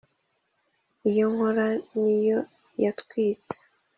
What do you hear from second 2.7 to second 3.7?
yatwitse